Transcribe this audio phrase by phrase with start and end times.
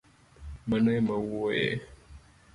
[0.69, 1.69] Mano emawuoye